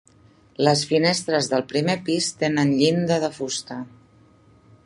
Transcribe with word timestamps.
Les 0.67 0.81
finestres 0.91 1.51
del 1.51 1.65
primer 1.73 1.97
pis 2.09 2.31
tenen 2.41 2.75
llinda 2.81 3.19
de 3.27 3.33
fusta. 3.39 3.79